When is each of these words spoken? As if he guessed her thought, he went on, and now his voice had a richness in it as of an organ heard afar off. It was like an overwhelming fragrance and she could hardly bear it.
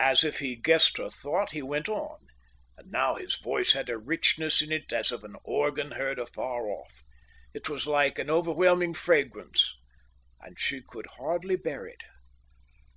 As 0.00 0.24
if 0.24 0.40
he 0.40 0.56
guessed 0.56 0.98
her 0.98 1.08
thought, 1.08 1.52
he 1.52 1.62
went 1.62 1.88
on, 1.88 2.26
and 2.76 2.90
now 2.90 3.14
his 3.14 3.36
voice 3.36 3.74
had 3.74 3.88
a 3.88 3.96
richness 3.96 4.60
in 4.60 4.72
it 4.72 4.92
as 4.92 5.12
of 5.12 5.22
an 5.22 5.36
organ 5.44 5.92
heard 5.92 6.18
afar 6.18 6.66
off. 6.68 7.04
It 7.54 7.68
was 7.68 7.86
like 7.86 8.18
an 8.18 8.28
overwhelming 8.28 8.92
fragrance 8.94 9.72
and 10.40 10.58
she 10.58 10.82
could 10.82 11.06
hardly 11.16 11.54
bear 11.54 11.86
it. 11.86 12.02